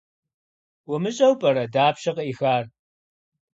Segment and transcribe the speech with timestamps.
[0.91, 2.65] УмыщӀэжу пӀэрэ, дапщэ къыӀихар?